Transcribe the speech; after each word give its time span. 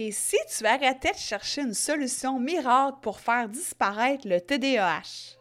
Et 0.00 0.12
si 0.12 0.36
tu 0.56 0.64
arrêtais 0.64 1.10
de 1.10 1.18
chercher 1.18 1.62
une 1.62 1.74
solution 1.74 2.38
miracle 2.38 2.98
pour 3.02 3.18
faire 3.18 3.48
disparaître 3.48 4.28
le 4.28 4.40
TDAH? 4.40 5.36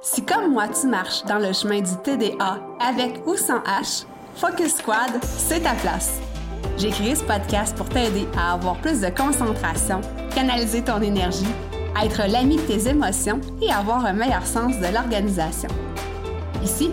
Si 0.00 0.24
comme 0.24 0.52
moi 0.52 0.68
tu 0.68 0.86
marches 0.86 1.24
dans 1.24 1.40
le 1.40 1.52
chemin 1.52 1.80
du 1.80 1.96
TDA 2.04 2.60
avec 2.78 3.26
ou 3.26 3.34
sans 3.34 3.58
H, 3.64 4.06
Focus 4.36 4.76
Squad, 4.76 5.20
c'est 5.24 5.62
ta 5.62 5.74
place. 5.74 6.20
J'ai 6.78 6.90
créé 6.90 7.16
ce 7.16 7.24
podcast 7.24 7.76
pour 7.76 7.88
t'aider 7.88 8.28
à 8.38 8.52
avoir 8.52 8.80
plus 8.80 9.00
de 9.00 9.08
concentration, 9.08 10.00
canaliser 10.32 10.84
ton 10.84 11.02
énergie, 11.02 11.52
être 12.00 12.22
l'ami 12.30 12.58
de 12.58 12.62
tes 12.62 12.88
émotions 12.88 13.40
et 13.60 13.72
avoir 13.72 14.06
un 14.06 14.12
meilleur 14.12 14.46
sens 14.46 14.78
de 14.78 14.94
l'organisation. 14.94 15.70
Ici, 16.62 16.92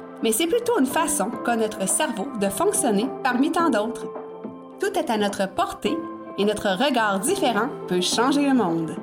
mais 0.23 0.31
c'est 0.31 0.47
plutôt 0.47 0.79
une 0.79 0.85
façon 0.85 1.31
qu'a 1.43 1.55
notre 1.55 1.87
cerveau 1.87 2.27
de 2.39 2.47
fonctionner 2.47 3.07
parmi 3.23 3.51
tant 3.51 3.69
d'autres. 3.69 4.07
Tout 4.79 4.97
est 4.97 5.09
à 5.09 5.17
notre 5.17 5.47
portée 5.47 5.97
et 6.37 6.45
notre 6.45 6.69
regard 6.69 7.19
différent 7.19 7.69
peut 7.87 8.01
changer 8.01 8.47
le 8.47 8.53
monde. 8.53 8.95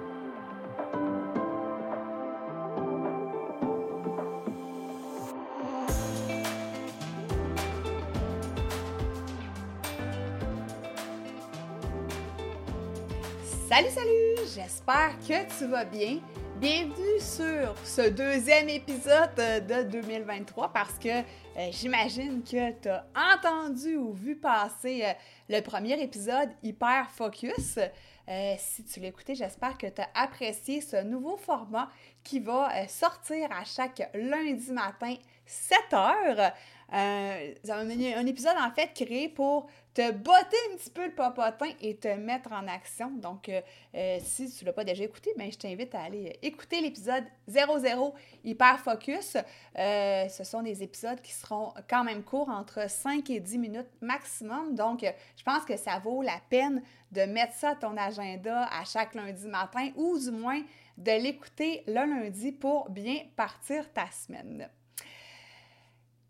Salut, 13.69 13.91
salut! 13.91 14.49
J'espère 14.55 15.19
que 15.29 15.59
tu 15.59 15.67
vas 15.71 15.85
bien. 15.85 16.19
Bienvenue 16.61 17.21
sur 17.21 17.73
ce 17.85 18.09
deuxième 18.11 18.69
épisode 18.69 19.31
de 19.37 19.85
2023 19.93 20.73
parce 20.73 20.99
que 20.99 21.09
euh, 21.09 21.23
j'imagine 21.71 22.43
que 22.43 22.73
tu 22.73 22.89
as 22.89 23.07
entendu 23.15 23.95
ou 23.95 24.13
vu 24.13 24.35
passer 24.35 25.05
euh, 25.05 25.13
le 25.49 25.61
premier 25.61 26.03
épisode 26.03 26.49
Hyper 26.65 27.13
Focus. 27.13 27.79
Euh, 27.79 28.55
si 28.59 28.83
tu 28.85 28.99
l'as 28.99 29.07
écouté, 29.07 29.37
j'espère 29.37 29.79
que 29.79 29.87
tu 29.87 30.01
as 30.03 30.09
apprécié 30.17 30.81
ce 30.81 31.05
nouveau 31.05 31.37
format 31.37 31.91
qui 32.25 32.41
va 32.41 32.89
sortir 32.89 33.49
à 33.53 33.63
chaque 33.63 34.11
lundi 34.13 34.73
matin 34.73 35.15
7 35.47 35.79
heures. 35.93 36.53
Euh, 36.95 37.55
un, 37.69 38.27
épisode 38.27 38.57
en 38.59 38.71
fait 38.71 38.95
créé 38.95 39.29
pour 39.29 39.67
te 39.93 40.11
botter 40.11 40.57
un 40.73 40.77
petit 40.77 40.89
peu 40.89 41.05
le 41.05 41.15
popotin 41.15 41.71
et 41.83 41.97
te 41.97 42.09
mettre 42.09 42.51
en 42.53 42.67
action. 42.67 43.11
Donc, 43.11 43.51
euh, 43.51 43.61
euh, 43.95 44.19
si 44.23 44.51
tu 44.51 44.65
ne 44.65 44.67
l'as 44.67 44.73
pas 44.73 44.85
déjà 44.85 45.05
écouté, 45.05 45.31
ben, 45.37 45.53
je 45.53 45.59
t'invite 45.59 45.95
à 45.95 46.03
aller 46.03 46.39
écouter 46.41 46.81
l'épisode 46.81 47.25
00 47.47 48.15
Hyper 48.43 48.81
Focus. 48.81 49.37
ce 49.77 50.45
sont 50.45 50.63
des 50.63 50.83
épisodes 50.83 51.21
qui 51.21 51.33
seront 51.33 51.75
quand 51.91 52.05
même 52.05 52.23
courts, 52.23 52.49
entre 52.49 52.89
5 52.89 53.29
et 53.31 53.41
10 53.41 53.59
minutes 53.59 53.91
maximum. 54.01 54.75
Donc, 54.75 55.05
je 55.37 55.43
pense 55.43 55.65
que 55.65 55.77
ça 55.77 55.99
vaut 55.99 56.23
la 56.23 56.41
peine 56.49 56.83
de 57.13 57.23
mettre 57.23 57.53
ça 57.55 57.71
à 57.71 57.75
ton 57.75 57.97
agenda 57.97 58.67
à 58.73 58.85
chaque 58.85 59.15
lundi 59.15 59.47
matin 59.47 59.91
ou 59.97 60.19
du 60.19 60.31
moins 60.31 60.63
de 60.97 61.13
l'écouter 61.13 61.85
le 61.87 61.95
lundi 61.95 62.53
pour 62.53 62.89
bien 62.89 63.21
partir 63.37 63.93
ta 63.93 64.11
semaine. 64.11 64.69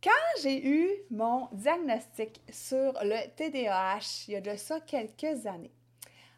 Quand 0.02 0.42
j'ai 0.42 0.64
eu 0.64 0.88
mon 1.10 1.48
diagnostic 1.52 2.40
sur 2.52 2.92
le 3.02 3.28
TDAH, 3.34 4.26
il 4.28 4.34
y 4.34 4.36
a 4.36 4.40
de 4.40 4.56
ça 4.56 4.80
quelques 4.80 5.44
années, 5.46 5.72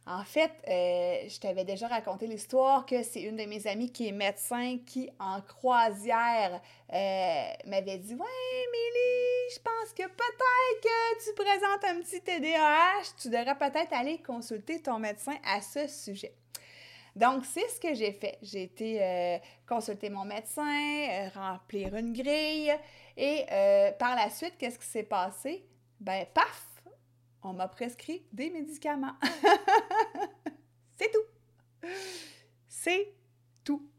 en 0.07 0.25
fait, 0.25 0.51
euh, 0.67 1.29
je 1.29 1.39
t'avais 1.39 1.65
déjà 1.65 1.87
raconté 1.87 2.27
l'histoire 2.27 2.87
que 2.87 3.03
c'est 3.03 3.21
une 3.21 3.37
de 3.37 3.45
mes 3.45 3.67
amies 3.67 3.93
qui 3.93 4.09
est 4.09 4.13
médecin 4.13 4.79
qui, 4.87 5.11
en 5.21 5.41
croisière, 5.43 6.61
euh, 6.93 7.53
m'avait 7.67 7.99
dit 7.99 8.15
Ouais, 8.15 8.67
Mélie, 8.73 9.55
je 9.55 9.59
pense 9.61 9.93
que 9.93 10.03
peut-être 10.03 10.81
que 10.83 11.25
tu 11.25 11.35
présentes 11.35 11.85
un 11.85 12.01
petit 12.01 12.21
TDAH, 12.23 13.15
tu 13.21 13.29
devrais 13.29 13.57
peut-être 13.57 13.93
aller 13.93 14.23
consulter 14.23 14.81
ton 14.81 14.99
médecin 14.99 15.37
à 15.45 15.61
ce 15.61 15.87
sujet. 15.87 16.35
Donc, 17.17 17.45
c'est 17.45 17.69
ce 17.69 17.81
que 17.81 17.95
j'ai 17.95 18.13
fait. 18.13 18.39
J'ai 18.43 18.65
été 18.65 19.03
euh, 19.03 19.39
consulter 19.69 20.11
mon 20.11 20.25
médecin, 20.25 21.29
remplir 21.35 21.95
une 21.97 22.13
grille. 22.13 22.73
Et 23.17 23.45
euh, 23.51 23.93
par 23.93 24.17
la 24.17 24.31
suite, 24.31 24.55
qu'est-ce 24.59 24.79
qui 24.79 24.87
s'est 24.87 25.03
passé? 25.03 25.65
Ben, 26.01 26.27
paf! 26.33 26.67
On 27.43 27.53
m'a 27.53 27.69
prescrit 27.69 28.23
des 28.33 28.51
médicaments. 28.51 29.15
C'est 30.99 31.11
tout. 31.11 31.89
C'est 32.69 33.15
tout. 33.65 33.91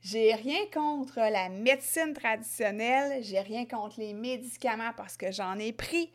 J'ai 0.00 0.34
rien 0.34 0.66
contre 0.72 1.18
la 1.18 1.48
médecine 1.48 2.12
traditionnelle, 2.12 3.22
j'ai 3.22 3.38
rien 3.38 3.66
contre 3.66 4.00
les 4.00 4.12
médicaments 4.14 4.92
parce 4.96 5.16
que 5.16 5.30
j'en 5.30 5.56
ai 5.58 5.72
pris, 5.72 6.12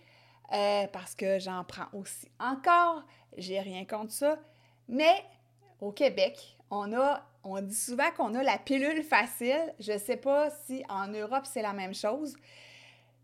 euh, 0.52 0.88
parce 0.88 1.16
que 1.16 1.40
j'en 1.40 1.64
prends 1.64 1.88
aussi 1.94 2.30
encore, 2.38 3.06
j'ai 3.38 3.62
rien 3.62 3.86
contre 3.86 4.12
ça. 4.12 4.38
Mais 4.88 5.24
au 5.82 5.92
Québec, 5.92 6.58
on 6.70 6.94
a 6.94 7.24
on 7.50 7.62
dit 7.62 7.76
souvent 7.76 8.12
qu'on 8.16 8.36
a 8.36 8.44
la 8.44 8.58
pilule 8.58 9.04
facile. 9.04 9.74
Je 9.80 9.94
ne 9.94 9.98
sais 9.98 10.18
pas 10.18 10.50
si 10.66 10.84
en 10.90 11.08
Europe 11.08 11.46
c'est 11.46 11.62
la 11.62 11.72
même 11.72 11.96
chose. 11.96 12.36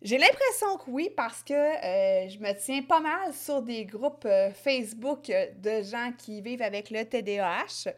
J'ai 0.01 0.17
l'impression 0.17 0.77
que 0.77 0.91
oui, 0.91 1.09
parce 1.15 1.43
que 1.43 1.53
euh, 1.53 2.29
je 2.29 2.37
me 2.39 2.53
tiens 2.53 2.81
pas 2.83 2.99
mal 2.99 3.33
sur 3.33 3.61
des 3.61 3.85
groupes 3.85 4.25
euh, 4.25 4.51
Facebook 4.51 5.25
de 5.27 5.81
gens 5.81 6.11
qui 6.17 6.41
vivent 6.41 6.61
avec 6.61 6.89
le 6.89 7.05
TDAH. 7.05 7.91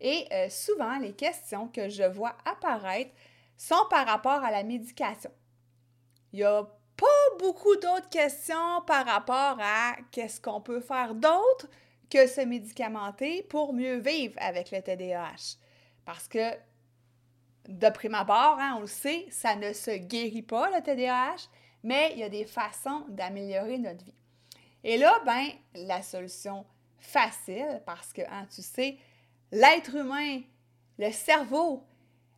Et 0.00 0.26
euh, 0.32 0.48
souvent, 0.48 0.98
les 0.98 1.12
questions 1.12 1.68
que 1.68 1.88
je 1.88 2.02
vois 2.02 2.36
apparaître 2.44 3.12
sont 3.56 3.86
par 3.88 4.06
rapport 4.06 4.42
à 4.44 4.50
la 4.50 4.64
médication. 4.64 5.30
Il 6.32 6.40
n'y 6.40 6.44
a 6.44 6.64
pas 6.96 7.36
beaucoup 7.38 7.74
d'autres 7.76 8.08
questions 8.10 8.82
par 8.86 9.06
rapport 9.06 9.56
à 9.60 9.94
qu'est-ce 10.10 10.40
qu'on 10.40 10.60
peut 10.60 10.80
faire 10.80 11.14
d'autre 11.14 11.68
que 12.14 12.28
se 12.28 12.42
médicamenter 12.42 13.42
pour 13.42 13.72
mieux 13.72 13.96
vivre 13.96 14.36
avec 14.38 14.70
le 14.70 14.80
TDAH. 14.80 15.56
Parce 16.04 16.28
que, 16.28 16.52
de 17.68 17.88
prime 17.88 18.14
abord, 18.14 18.56
hein, 18.60 18.74
on 18.76 18.82
le 18.82 18.86
sait, 18.86 19.26
ça 19.30 19.56
ne 19.56 19.72
se 19.72 19.90
guérit 19.90 20.42
pas, 20.42 20.70
le 20.70 20.80
TDAH, 20.80 21.48
mais 21.82 22.12
il 22.12 22.20
y 22.20 22.22
a 22.22 22.28
des 22.28 22.44
façons 22.44 23.04
d'améliorer 23.08 23.78
notre 23.78 24.04
vie. 24.04 24.14
Et 24.84 24.96
là, 24.96 25.12
ben, 25.26 25.48
la 25.74 26.02
solution 26.02 26.64
facile, 26.98 27.82
parce 27.84 28.12
que, 28.12 28.22
hein, 28.22 28.46
tu 28.54 28.62
sais, 28.62 28.96
l'être 29.50 29.96
humain, 29.96 30.40
le 30.98 31.10
cerveau, 31.10 31.82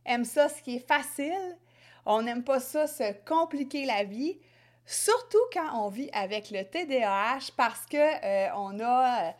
aime 0.05 0.25
ça 0.25 0.49
ce 0.49 0.59
qui 0.63 0.77
est 0.77 0.87
facile. 0.87 1.55
On 2.03 2.23
n'aime 2.23 2.43
pas 2.43 2.59
ça 2.59 2.87
se 2.87 3.13
compliquer 3.25 3.85
la 3.85 4.05
vie, 4.05 4.39
surtout 4.87 5.45
quand 5.53 5.85
on 5.85 5.89
vit 5.89 6.09
avec 6.13 6.49
le 6.49 6.63
TDAH, 6.63 7.51
parce 7.55 7.85
que 7.85 7.97
euh, 7.97 8.49
on 8.55 8.79
a 8.79 9.35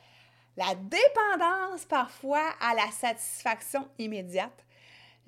la 0.58 0.74
dépendance 0.76 1.86
parfois 1.86 2.44
à 2.60 2.74
la 2.74 2.90
satisfaction 2.92 3.88
immédiate. 4.00 4.66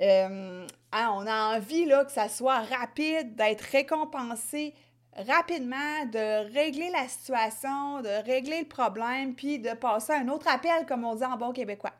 Euh, 0.01 0.66
hein, 0.91 1.12
on 1.13 1.28
a 1.28 1.56
envie 1.57 1.85
là, 1.85 2.03
que 2.03 2.12
ça 2.12 2.28
soit 2.28 2.62
rapide, 2.62 3.35
d'être 3.35 3.62
récompensé 3.62 4.73
rapidement, 5.16 6.06
de 6.12 6.51
régler 6.53 6.90
la 6.91 7.07
situation, 7.07 8.01
de 8.01 8.25
régler 8.25 8.62
le 8.62 8.67
problème, 8.67 9.35
puis 9.35 9.59
de 9.59 9.73
passer 9.73 10.14
à 10.14 10.20
un 10.20 10.29
autre 10.29 10.47
appel, 10.47 10.85
comme 10.87 11.03
on 11.03 11.16
dit 11.16 11.26
en 11.26 11.37
bon 11.37 11.52
québécois. 11.52 11.93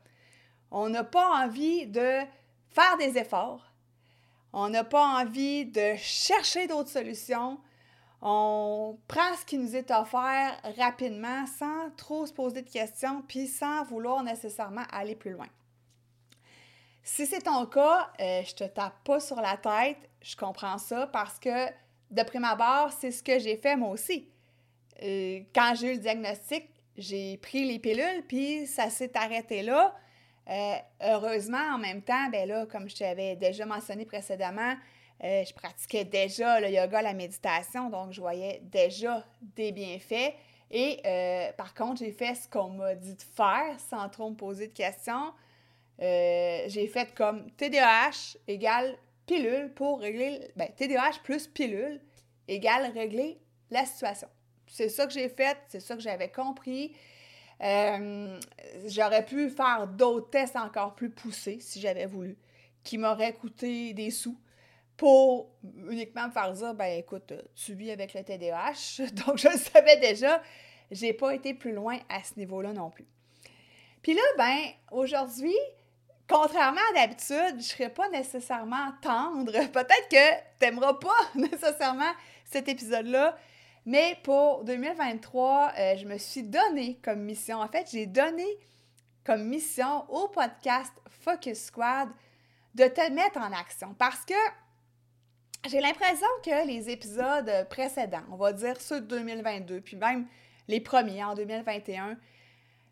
On 0.72 0.90
n'a 0.90 1.04
pas 1.04 1.44
envie 1.44 1.86
de 1.86 2.22
faire 2.70 2.98
des 2.98 3.18
efforts. 3.18 3.66
On 4.54 4.70
n'a 4.70 4.84
pas 4.84 5.22
envie 5.22 5.66
de 5.66 5.96
chercher 5.98 6.68
d'autres 6.68 6.90
solutions 6.90 7.60
on 8.22 8.98
prend 9.08 9.36
ce 9.40 9.46
qui 9.46 9.58
nous 9.58 9.76
est 9.76 9.92
offert 9.92 10.60
rapidement 10.78 11.46
sans 11.46 11.90
trop 11.96 12.26
se 12.26 12.34
poser 12.34 12.62
de 12.62 12.70
questions, 12.70 13.24
puis 13.28 13.48
sans 13.48 13.84
vouloir 13.86 14.24
nécessairement 14.24 14.84
aller 14.92 15.16
plus 15.16 15.32
loin. 15.32 15.48
Si 17.02 17.26
c'est 17.26 17.42
ton 17.42 17.66
cas, 17.66 18.12
euh, 18.20 18.44
je 18.44 18.54
te 18.54 18.64
tape 18.66 19.04
pas 19.04 19.20
sur 19.20 19.38
la 19.38 19.58
tête, 19.58 19.98
je 20.22 20.36
comprends 20.36 20.78
ça 20.78 21.08
parce 21.08 21.40
que 21.40 21.68
de 22.12 22.24
prime 22.24 22.44
abord, 22.44 22.92
c'est 22.92 23.12
ce 23.12 23.24
que 23.24 23.40
j'ai 23.40 23.56
fait 23.58 23.76
moi 23.76 23.90
aussi. 23.90 24.28
Euh, 25.02 25.40
quand 25.56 25.74
j'ai 25.76 25.88
eu 25.88 25.94
le 25.94 26.00
diagnostic, 26.00 26.70
j'ai 26.98 27.38
pris 27.38 27.66
les 27.66 27.80
pilules, 27.80 28.24
puis 28.28 28.68
ça 28.68 28.90
s'est 28.90 29.16
arrêté 29.18 29.64
là. 29.64 29.96
Euh, 30.50 30.76
heureusement, 31.02 31.76
en 31.76 31.78
même 31.78 32.02
temps, 32.02 32.30
ben 32.32 32.48
là, 32.48 32.66
comme 32.66 32.90
je 32.90 32.98
t'avais 32.98 33.36
déjà 33.36 33.66
mentionné 33.66 34.06
précédemment, 34.06 34.76
euh, 35.24 35.44
je 35.44 35.54
pratiquais 35.54 36.06
déjà 36.06 36.62
le 36.62 36.70
yoga, 36.70 37.02
la 37.02 37.14
méditation, 37.14 37.90
donc 37.90 38.14
je 38.14 38.22
voyais 38.22 38.62
déjà 38.64 39.26
des 39.42 39.72
bienfaits. 39.72 40.34
Et 40.72 41.02
euh, 41.06 41.52
par 41.54 41.74
contre, 41.74 42.00
j'ai 42.00 42.12
fait 42.12 42.36
ce 42.36 42.48
qu'on 42.48 42.70
m'a 42.70 42.96
dit 42.96 43.16
de 43.16 43.22
faire 43.36 43.78
sans 43.90 44.08
trop 44.10 44.30
me 44.30 44.36
poser 44.36 44.68
de 44.68 44.74
questions. 44.74 45.34
Euh, 46.02 46.64
j'ai 46.68 46.88
fait 46.88 47.14
comme 47.14 47.52
TDAH 47.52 48.38
égale 48.48 48.98
pilule 49.26 49.74
pour 49.74 50.00
régler. 50.00 50.52
Ben, 50.56 50.70
TDAH 50.74 51.20
plus 51.24 51.48
pilule 51.48 52.00
égale 52.48 52.92
régler 52.94 53.42
la 53.72 53.86
situation. 53.86 54.30
C'est 54.68 54.90
ça 54.90 55.06
que 55.06 55.12
j'ai 55.12 55.28
fait, 55.28 55.58
c'est 55.68 55.82
ça 55.82 55.96
que 55.96 56.02
j'avais 56.02 56.32
compris. 56.32 56.96
J'aurais 57.60 59.26
pu 59.26 59.50
faire 59.50 59.88
d'autres 59.88 60.30
tests 60.30 60.56
encore 60.56 60.96
plus 60.96 61.10
poussés 61.10 61.60
si 61.60 61.82
j'avais 61.82 62.06
voulu, 62.06 62.38
qui 62.84 62.98
m'auraient 62.98 63.34
coûté 63.34 63.94
des 63.94 64.12
sous 64.12 64.38
pour 65.00 65.56
uniquement 65.90 66.28
me 66.28 66.32
faire 66.32 66.52
dire 66.52 66.74
ben 66.74 67.00
écoute, 67.00 67.32
tu 67.56 67.74
vis 67.74 67.90
avec 67.90 68.14
le 68.14 68.22
TDAH, 68.22 69.06
donc 69.26 69.38
je 69.38 69.48
le 69.48 69.58
savais 69.58 69.96
déjà. 69.96 70.42
J'ai 70.92 71.14
pas 71.14 71.34
été 71.34 71.54
plus 71.54 71.72
loin 71.72 71.98
à 72.10 72.22
ce 72.22 72.38
niveau-là 72.38 72.74
non 72.74 72.90
plus. 72.90 73.08
Puis 74.02 74.14
là, 74.14 74.22
ben, 74.38 74.58
aujourd'hui, 74.92 75.56
contrairement 76.28 76.82
à 76.92 77.00
d'habitude, 77.00 77.56
je 77.60 77.64
serai 77.64 77.88
pas 77.88 78.10
nécessairement 78.10 78.92
tendre. 79.02 79.54
Peut-être 79.72 80.10
que 80.10 80.36
tu 80.60 80.66
n'aimeras 80.66 80.96
pas 80.96 81.18
nécessairement 81.36 82.12
cet 82.44 82.68
épisode-là. 82.68 83.38
Mais 83.86 84.18
pour 84.22 84.66
2023, 84.66 85.72
euh, 85.78 85.96
je 85.96 86.06
me 86.06 86.18
suis 86.18 86.44
donné 86.44 87.00
comme 87.02 87.22
mission, 87.22 87.60
en 87.60 87.70
fait, 87.70 87.88
j'ai 87.90 88.06
donné 88.06 88.46
comme 89.24 89.46
mission 89.46 90.04
au 90.10 90.28
podcast 90.28 90.92
Focus 91.22 91.68
Squad 91.68 92.10
de 92.76 92.84
te 92.84 93.10
mettre 93.12 93.40
en 93.40 93.54
action 93.54 93.96
parce 93.98 94.26
que 94.26 94.34
j'ai 95.68 95.82
l'impression 95.82 96.28
que 96.44 96.68
les 96.68 96.90
épisodes 96.90 97.68
précédents, 97.70 98.24
on 98.32 98.36
va 98.36 98.54
dire 98.54 98.80
ceux 98.80 99.02
de 99.02 99.08
2022, 99.08 99.82
puis 99.82 99.98
même 99.98 100.26
les 100.68 100.80
premiers 100.80 101.24
en 101.24 101.36
2021, 101.36 102.18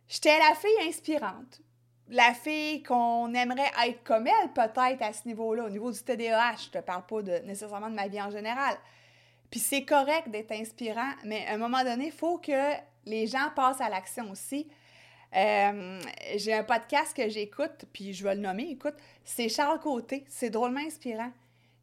j'étais 0.10 0.38
la 0.38 0.56
fille 0.56 0.88
inspirante. 0.88 1.62
La 2.10 2.34
fille 2.34 2.84
qu'on 2.84 3.34
aimerait 3.34 3.72
être 3.86 4.04
comme 4.04 4.28
elle, 4.28 4.52
peut-être 4.54 5.02
à 5.02 5.14
ce 5.14 5.28
niveau-là, 5.28 5.66
au 5.66 5.70
niveau 5.70 5.92
du 5.92 6.00
TDAH. 6.02 6.56
Je 6.66 6.70
te 6.70 6.78
parle 6.80 7.06
pas 7.06 7.22
de, 7.22 7.40
nécessairement 7.46 7.90
de 7.90 7.96
ma 7.96 8.08
vie 8.08 8.22
en 8.22 8.32
général. 8.32 8.78
Puis 9.52 9.60
c'est 9.60 9.84
correct 9.84 10.30
d'être 10.30 10.52
inspirant, 10.54 11.12
mais 11.24 11.46
à 11.48 11.54
un 11.54 11.58
moment 11.58 11.84
donné, 11.84 12.08
il 12.08 12.12
faut 12.12 12.38
que 12.38 12.74
les 13.06 13.28
gens 13.28 13.50
passent 13.56 13.82
à 13.82 13.90
l'action 13.90 14.30
aussi. 14.32 14.68
Euh, 15.36 16.00
j'ai 16.38 16.54
un 16.54 16.64
podcast 16.64 17.16
que 17.16 17.28
j'écoute, 17.30 17.86
puis 17.92 18.14
je 18.14 18.24
vais 18.24 18.36
le 18.36 18.42
nommer, 18.42 18.70
écoute, 18.72 18.96
c'est 19.26 19.50
Charles 19.50 19.80
Côté, 19.80 20.26
c'est 20.30 20.50
drôlement 20.50 20.80
inspirant. 20.80 21.32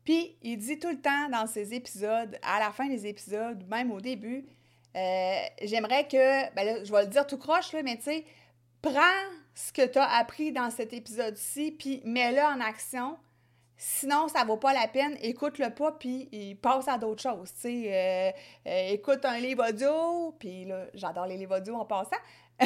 Puis 0.04 0.36
il 0.42 0.58
dit 0.58 0.78
tout 0.78 0.90
le 0.90 1.00
temps 1.00 1.28
dans 1.30 1.46
ses 1.46 1.74
épisodes, 1.74 2.38
à 2.42 2.58
la 2.58 2.70
fin 2.70 2.86
des 2.86 3.06
épisodes, 3.06 3.64
même 3.68 3.90
au 3.90 4.00
début, 4.00 4.44
euh, 4.96 5.36
j'aimerais 5.62 6.06
que, 6.06 6.54
ben 6.54 6.64
là, 6.64 6.84
je 6.84 6.92
vais 6.92 7.02
le 7.02 7.08
dire 7.08 7.26
tout 7.26 7.38
croche, 7.38 7.72
là, 7.72 7.82
mais 7.82 7.96
tu 7.96 8.04
sais, 8.04 8.24
prends 8.82 9.00
ce 9.54 9.72
que 9.72 9.86
tu 9.86 9.98
as 9.98 10.18
appris 10.18 10.52
dans 10.52 10.70
cet 10.70 10.92
épisode-ci, 10.92 11.72
puis 11.72 12.02
mets-le 12.04 12.40
en 12.40 12.60
action, 12.60 13.16
Sinon, 13.76 14.28
ça 14.28 14.44
vaut 14.44 14.56
pas 14.56 14.72
la 14.72 14.86
peine. 14.86 15.16
Écoute-le 15.20 15.70
pas, 15.70 15.92
puis 15.92 16.28
il 16.32 16.56
passe 16.56 16.88
à 16.88 16.96
d'autres 16.96 17.22
choses. 17.22 17.52
Tu 17.54 17.60
sais, 17.60 17.84
euh, 17.92 18.70
euh, 18.70 18.92
écoute 18.92 19.24
un 19.24 19.38
livre 19.38 19.68
audio, 19.68 20.32
puis 20.38 20.64
là, 20.64 20.86
j'adore 20.94 21.26
les 21.26 21.36
livres 21.36 21.58
audio 21.58 21.74
en 21.74 21.84
passant. 21.84 22.16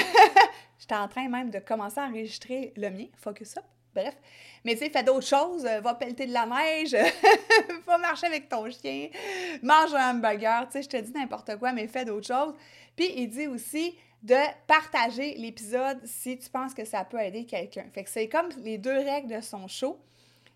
J'étais 0.79 0.95
en 0.95 1.09
train 1.09 1.29
même 1.29 1.51
de 1.51 1.59
commencer 1.59 1.99
à 1.99 2.05
enregistrer 2.05 2.73
le 2.77 2.91
mien, 2.91 3.07
Focus 3.17 3.57
Up. 3.57 3.65
Bref. 3.99 4.15
Mais 4.65 4.75
tu 4.75 4.81
sais, 4.81 4.91
fais 4.91 5.03
d'autres 5.03 5.27
choses. 5.27 5.65
Euh, 5.65 5.81
va 5.81 5.95
pelleter 5.95 6.27
de 6.27 6.33
la 6.33 6.47
neige. 6.47 6.97
va 7.87 7.99
marcher 7.99 8.27
avec 8.27 8.49
ton 8.49 8.71
chien. 8.71 9.09
Mange 9.63 9.95
un 9.95 10.11
hamburger. 10.11 10.67
Tu 10.67 10.73
sais, 10.73 10.83
je 10.83 10.89
te 10.89 10.97
dis 10.97 11.13
n'importe 11.13 11.57
quoi, 11.57 11.73
mais 11.73 11.89
fais 11.89 12.05
d'autres 12.05 12.27
choses. 12.27 12.55
Puis 12.97 13.13
il 13.17 13.29
dit 13.29 13.47
aussi 13.47 13.97
de 14.23 14.37
partager 14.67 15.35
l'épisode 15.35 16.01
si 16.05 16.39
tu 16.39 16.51
penses 16.51 16.75
que 16.75 16.85
ça 16.85 17.05
peut 17.05 17.21
aider 17.21 17.45
quelqu'un. 17.45 17.87
Fait 17.93 18.05
que 18.05 18.11
c'est 18.11 18.29
comme 18.29 18.49
les 18.59 18.79
deux 18.79 18.99
règles 18.99 19.37
de 19.37 19.41
son 19.41 19.69
show. 19.69 19.99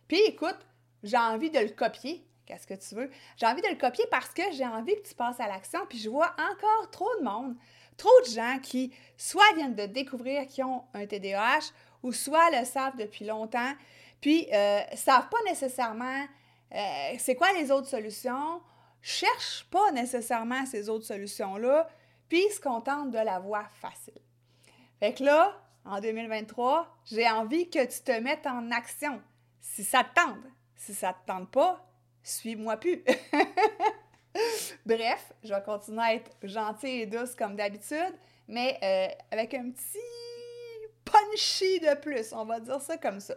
Puis 0.08 0.20
écoute, 0.26 0.58
j'ai 1.02 1.18
envie 1.18 1.50
de 1.50 1.60
le 1.60 1.68
copier. 1.68 2.24
Qu'est-ce 2.44 2.66
que 2.66 2.74
tu 2.74 2.94
veux? 2.94 3.10
J'ai 3.36 3.46
envie 3.46 3.62
de 3.62 3.68
le 3.68 3.76
copier 3.76 4.04
parce 4.10 4.30
que 4.30 4.42
j'ai 4.52 4.66
envie 4.66 4.94
que 4.96 5.08
tu 5.08 5.14
passes 5.14 5.38
à 5.38 5.46
l'action. 5.46 5.80
Puis 5.88 5.98
je 5.98 6.10
vois 6.10 6.34
encore 6.38 6.90
trop 6.90 7.08
de 7.18 7.24
monde, 7.24 7.54
trop 7.96 8.20
de 8.26 8.30
gens 8.30 8.58
qui 8.60 8.92
soit 9.16 9.54
viennent 9.54 9.76
de 9.76 9.86
découvrir 9.86 10.46
qu'ils 10.48 10.64
ont 10.64 10.82
un 10.92 11.06
TDAH 11.06 11.70
ou 12.02 12.12
soit 12.12 12.50
le 12.50 12.64
savent 12.64 12.96
depuis 12.96 13.24
longtemps, 13.24 13.72
puis 14.20 14.48
euh, 14.52 14.80
savent 14.94 15.28
pas 15.28 15.38
nécessairement 15.46 16.26
euh, 16.74 17.14
c'est 17.18 17.34
quoi 17.34 17.52
les 17.52 17.70
autres 17.70 17.88
solutions, 17.88 18.62
cherchent 19.02 19.66
pas 19.70 19.92
nécessairement 19.92 20.64
ces 20.64 20.88
autres 20.88 21.04
solutions-là, 21.04 21.88
puis 22.28 22.42
se 22.50 22.60
contentent 22.60 23.10
de 23.10 23.18
la 23.18 23.38
voie 23.38 23.68
facile. 23.74 24.20
Fait 24.98 25.12
que 25.12 25.24
là, 25.24 25.60
en 25.84 26.00
2023, 26.00 26.88
j'ai 27.04 27.28
envie 27.28 27.68
que 27.68 27.84
tu 27.84 28.00
te 28.02 28.18
mettes 28.20 28.46
en 28.46 28.70
action 28.70 29.20
si 29.60 29.84
ça 29.84 30.04
te 30.04 30.14
tente. 30.14 30.44
Si 30.76 30.94
ça 30.94 31.12
te 31.12 31.26
tente 31.26 31.50
pas, 31.50 31.86
suis-moi 32.22 32.76
plus. 32.76 33.04
Bref, 34.86 35.32
je 35.44 35.52
vais 35.52 35.62
continuer 35.62 36.02
à 36.02 36.14
être 36.14 36.30
gentille 36.42 37.02
et 37.02 37.06
douce 37.06 37.34
comme 37.34 37.54
d'habitude, 37.54 38.14
mais 38.48 38.78
euh, 38.82 39.08
avec 39.30 39.54
un 39.54 39.70
petit 39.70 39.98
punchy 41.12 41.80
de 41.80 41.94
plus, 42.00 42.32
on 42.32 42.44
va 42.44 42.60
dire 42.60 42.80
ça 42.80 42.96
comme 42.96 43.20
ça. 43.20 43.34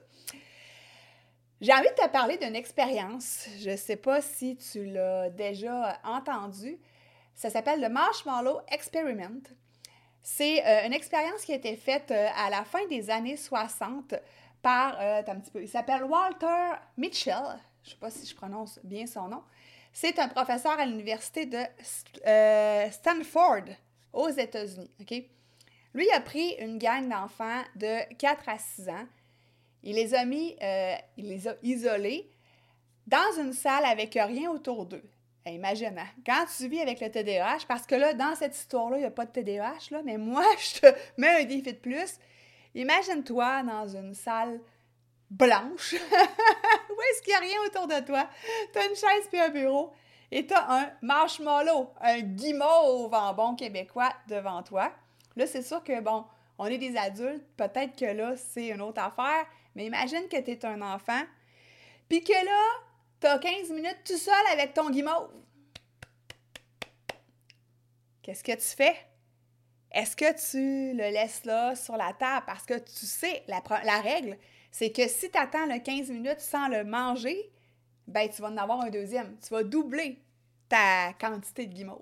J'ai 1.62 1.74
envie 1.74 1.90
de 1.90 2.04
te 2.04 2.10
parler 2.10 2.38
d'une 2.38 2.56
expérience. 2.56 3.48
Je 3.60 3.72
ne 3.72 3.76
sais 3.76 3.96
pas 3.96 4.22
si 4.22 4.58
tu 4.58 4.86
l'as 4.86 5.30
déjà 5.30 6.00
entendu. 6.04 6.78
Ça 7.34 7.50
s'appelle 7.50 7.82
le 7.82 7.90
Marshmallow 7.90 8.60
Experiment. 8.70 9.42
C'est 10.22 10.66
euh, 10.66 10.86
une 10.86 10.94
expérience 10.94 11.46
qui 11.46 11.54
a 11.54 11.56
été 11.56 11.76
faite 11.76 12.12
euh, 12.12 12.28
à 12.36 12.50
la 12.50 12.64
fin 12.66 12.86
des 12.88 13.10
années 13.10 13.38
60 13.38 14.16
par, 14.62 15.00
euh, 15.00 15.22
un 15.26 15.40
petit 15.40 15.52
peu, 15.52 15.62
il 15.62 15.70
s'appelle 15.70 16.04
Walter 16.04 16.72
Mitchell, 16.98 17.60
je 17.84 17.90
ne 17.90 17.94
sais 17.94 18.00
pas 18.00 18.10
si 18.10 18.26
je 18.26 18.36
prononce 18.36 18.80
bien 18.84 19.06
son 19.06 19.28
nom. 19.28 19.44
C'est 19.94 20.18
un 20.18 20.28
professeur 20.28 20.80
à 20.80 20.86
l'université 20.86 21.46
de 21.46 21.60
Stanford 22.92 23.66
aux 24.12 24.30
États-Unis. 24.30 24.90
OK? 25.00 25.14
Lui 25.96 26.12
a 26.12 26.20
pris 26.20 26.56
une 26.60 26.78
gang 26.78 27.08
d'enfants 27.08 27.62
de 27.78 28.14
4 28.16 28.50
à 28.50 28.58
6 28.58 28.90
ans. 28.90 29.08
Il 29.82 29.96
les 29.96 30.14
a 30.14 30.26
mis, 30.26 30.54
euh, 30.62 30.94
il 31.16 31.30
les 31.30 31.48
a 31.48 31.56
isolés 31.64 32.30
dans 33.08 33.40
une 33.40 33.54
salle 33.54 33.86
avec 33.86 34.14
rien 34.16 34.52
autour 34.52 34.86
d'eux. 34.86 35.10
imagine, 35.46 35.98
hein? 35.98 36.08
quand 36.26 36.46
tu 36.58 36.68
vis 36.68 36.82
avec 36.82 37.00
le 37.00 37.10
TDAH, 37.10 37.60
parce 37.66 37.86
que 37.86 37.96
là, 37.96 38.14
dans 38.14 38.36
cette 38.36 38.54
histoire-là, 38.58 38.98
il 38.98 39.02
n'y 39.02 39.06
a 39.06 39.12
pas 39.12 39.26
de 39.26 39.32
TDAH, 39.32 40.02
mais 40.04 40.18
moi, 40.18 40.44
je 40.60 40.82
te 40.82 40.88
mets 41.18 41.44
un 41.44 41.46
défi 41.46 41.72
de 41.72 41.80
plus. 41.80 42.20
Imagine-toi 42.74 43.64
dans 43.64 43.88
une 43.88 44.14
salle 44.14 44.60
blanche, 45.30 45.94
où 46.90 47.02
est-ce 47.10 47.22
qu'il 47.22 47.32
n'y 47.32 47.36
a 47.36 47.40
rien 47.40 47.58
autour 47.68 47.88
de 47.88 48.06
toi? 48.06 48.28
Tu 48.74 48.80
as 48.80 48.86
une 48.86 48.96
chaise 48.96 49.30
puis 49.30 49.40
un 49.40 49.48
bureau 49.48 49.94
et 50.30 50.46
tu 50.46 50.54
as 50.54 50.70
un 50.70 50.92
marshmallow, 51.02 51.90
un 52.02 52.20
guimauve 52.20 53.14
en 53.14 53.34
bon 53.34 53.56
québécois 53.56 54.12
devant 54.28 54.62
toi. 54.62 54.92
Là, 55.36 55.48
c'est 55.48 55.62
sûr 55.62 55.84
que, 55.84 56.00
bon, 56.02 56.26
on 56.58 56.66
est 56.68 56.78
des 56.78 56.96
adultes, 56.96 57.46
peut-être 57.58 57.98
que 57.98 58.06
là, 58.06 58.36
c'est 58.38 58.68
une 58.68 58.82
autre 58.82 59.02
affaire, 59.02 59.46
mais 59.76 59.86
imagine 59.86 60.28
que 60.30 60.40
tu 60.40 60.52
es 60.52 60.66
un 60.66 60.82
enfant, 60.82 61.22
puis 62.08 62.24
que 62.24 62.34
là, 62.34 62.62
tu 63.20 63.28
as 63.28 63.40
15 63.40 63.72
minutes 63.72 64.02
tout 64.06 64.18
seul 64.18 64.34
avec 64.54 64.74
ton 64.74 64.90
guimauve. 64.90 65.30
Qu'est-ce 68.22 68.44
que 68.44 68.54
tu 68.54 68.76
fais? 68.76 68.96
Est-ce 69.92 70.16
que 70.16 70.34
tu 70.52 70.98
le 70.98 71.12
laisses 71.12 71.46
là 71.46 71.76
sur 71.76 71.96
la 71.96 72.12
table? 72.14 72.44
Parce 72.46 72.66
que 72.66 72.78
tu 72.80 73.06
sais, 73.06 73.44
la, 73.48 74.02
règle, 74.02 74.38
c'est 74.72 74.92
que 74.92 75.08
si 75.08 75.30
tu 75.30 75.38
attends 75.38 75.66
le 75.68 75.80
15 75.80 76.10
minutes 76.10 76.42
sans 76.42 76.68
le 76.68 76.84
manger, 76.84 77.52
ben 78.08 78.28
tu 78.30 78.42
vas 78.42 78.50
en 78.50 78.58
avoir 78.58 78.82
un 78.82 78.90
deuxième. 78.90 79.38
Tu 79.40 79.54
vas 79.54 79.64
doubler 79.64 80.20
ta 80.68 81.14
quantité 81.14 81.66
de 81.66 81.74
guimauve. 81.74 82.02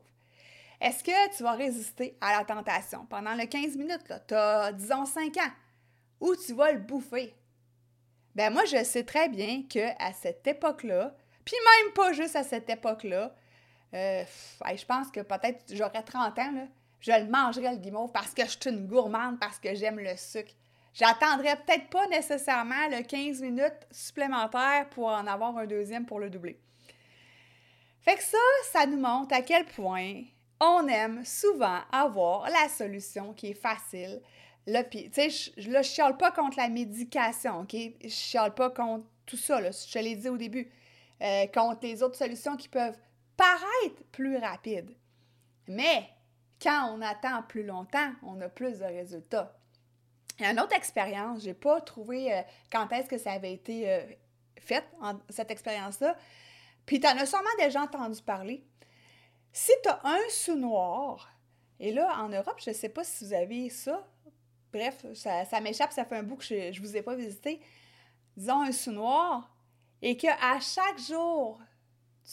Est-ce 0.83 1.01
que 1.01 1.37
tu 1.37 1.43
vas 1.43 1.53
résister 1.53 2.17
à 2.19 2.37
la 2.37 2.43
tentation? 2.43 3.05
Pendant 3.05 3.35
le 3.35 3.45
15 3.45 3.77
minutes? 3.77 4.03
Tu 4.27 4.33
as, 4.33 4.73
disons, 4.73 5.05
5 5.05 5.37
ans, 5.37 5.51
ou 6.19 6.35
tu 6.35 6.53
vas 6.53 6.73
le 6.73 6.79
bouffer? 6.79 7.33
Ben 8.35 8.51
moi, 8.51 8.65
je 8.65 8.83
sais 8.83 9.05
très 9.05 9.29
bien 9.29 9.63
qu'à 9.63 10.11
cette 10.11 10.45
époque-là, 10.45 11.15
puis 11.45 11.55
même 11.81 11.93
pas 11.93 12.11
juste 12.11 12.35
à 12.35 12.43
cette 12.43 12.69
époque-là, 12.69 13.33
euh, 13.93 14.23
je 14.75 14.85
pense 14.85 15.09
que 15.09 15.21
peut-être 15.21 15.63
j'aurais 15.71 16.03
30 16.03 16.37
ans, 16.39 16.51
là, 16.51 16.67
je 16.99 17.11
le 17.13 17.29
mangerai 17.29 17.71
le 17.71 17.77
guimauve 17.77 18.11
parce 18.11 18.33
que 18.33 18.43
je 18.43 18.49
suis 18.49 18.69
une 18.69 18.85
gourmande, 18.85 19.39
parce 19.39 19.59
que 19.59 19.73
j'aime 19.75 19.99
le 19.99 20.17
sucre. 20.17 20.51
J'attendrai 20.93 21.55
peut-être 21.65 21.87
pas 21.89 22.07
nécessairement 22.07 22.89
le 22.89 23.03
15 23.03 23.41
minutes 23.41 23.87
supplémentaires 23.89 24.89
pour 24.89 25.07
en 25.07 25.27
avoir 25.27 25.57
un 25.57 25.65
deuxième 25.65 26.05
pour 26.05 26.19
le 26.19 26.29
doubler. 26.29 26.59
Fait 28.01 28.15
que 28.15 28.23
ça, 28.23 28.37
ça 28.73 28.85
nous 28.85 28.99
montre 28.99 29.33
à 29.33 29.41
quel 29.41 29.63
point 29.65 30.23
on 30.63 30.87
aime 30.87 31.25
souvent 31.25 31.79
avoir 31.91 32.49
la 32.49 32.69
solution 32.69 33.33
qui 33.33 33.47
est 33.47 33.53
facile. 33.53 34.21
Tu 34.65 35.09
sais, 35.11 35.29
je 35.57 35.69
ne 35.69 35.81
chiale 35.83 36.15
pas 36.17 36.31
contre 36.31 36.57
la 36.57 36.69
médication, 36.69 37.61
OK? 37.61 37.75
Je 38.01 38.07
chiale 38.07 38.53
pas 38.53 38.69
contre 38.69 39.05
tout 39.25 39.37
ça, 39.37 39.59
là, 39.59 39.71
je 39.71 39.91
te 39.91 39.99
l'ai 39.99 40.15
dit 40.15 40.29
au 40.29 40.37
début. 40.37 40.71
Euh, 41.21 41.47
contre 41.47 41.79
les 41.83 42.03
autres 42.03 42.17
solutions 42.17 42.57
qui 42.57 42.67
peuvent 42.67 42.97
paraître 43.37 44.03
plus 44.11 44.37
rapides. 44.37 44.93
Mais 45.67 46.09
quand 46.61 46.93
on 46.93 47.01
attend 47.01 47.43
plus 47.43 47.63
longtemps, 47.63 48.11
on 48.23 48.41
a 48.41 48.49
plus 48.49 48.79
de 48.79 48.85
résultats. 48.85 49.55
A 50.41 50.51
une 50.51 50.59
autre 50.59 50.75
expérience, 50.75 51.41
je 51.41 51.47
n'ai 51.47 51.53
pas 51.53 51.79
trouvé 51.81 52.33
euh, 52.33 52.41
quand 52.71 52.91
est-ce 52.91 53.07
que 53.07 53.17
ça 53.17 53.33
avait 53.33 53.53
été 53.53 53.89
euh, 53.89 54.01
fait, 54.59 54.83
cette 55.29 55.51
expérience-là. 55.51 56.17
Puis 56.85 56.99
tu 56.99 57.07
en 57.07 57.17
as 57.17 57.25
sûrement 57.25 57.45
déjà 57.59 57.81
entendu 57.81 58.21
parler. 58.21 58.65
Si 59.53 59.71
tu 59.83 59.89
as 59.89 60.01
un 60.03 60.29
sous-noir, 60.29 61.31
et 61.79 61.93
là, 61.93 62.17
en 62.17 62.29
Europe, 62.29 62.59
je 62.63 62.71
ne 62.71 62.75
sais 62.75 62.89
pas 62.89 63.03
si 63.03 63.23
vous 63.23 63.33
avez 63.33 63.69
ça, 63.69 64.05
bref, 64.71 65.05
ça, 65.13 65.61
m'échappe, 65.61 65.91
ça 65.91 66.05
fait 66.05 66.17
un 66.17 66.23
bout 66.23 66.37
que 66.37 66.43
je 66.43 66.55
ne 66.55 66.79
vous 66.79 66.97
ai 66.97 67.03
pas 67.03 67.15
visité. 67.15 67.61
Disons 68.35 68.61
un 68.61 68.71
sous-noir, 68.71 69.55
et 70.01 70.17
qu'à 70.17 70.59
chaque 70.59 70.99
jour, 70.99 71.61